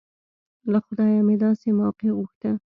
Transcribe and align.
له 0.71 0.79
خدايه 0.85 1.21
مې 1.27 1.35
داسې 1.43 1.69
موقع 1.79 2.09
غوښته. 2.17 2.51